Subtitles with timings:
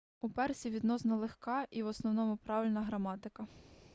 [0.21, 3.47] у персів відносно легка і в основному правильна граматика